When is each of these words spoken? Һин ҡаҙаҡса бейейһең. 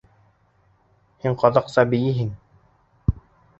Һин 1.27 1.37
ҡаҙаҡса 1.45 1.85
бейейһең. 1.93 2.35